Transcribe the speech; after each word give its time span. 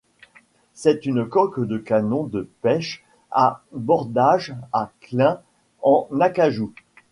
C'est 0.73 1.05
une 1.05 1.27
coque 1.29 1.59
de 1.63 1.77
canot 1.77 2.25
de 2.25 2.49
pêche 2.63 3.03
à 3.29 3.61
bordages 3.71 4.55
à 4.73 4.89
clin 4.99 5.39
en 5.83 6.07
acajou. 6.19 6.73